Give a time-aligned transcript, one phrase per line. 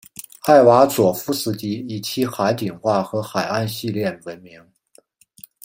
[0.47, 4.59] 艾瓦佐夫斯基以其海景画和海岸系列闻名。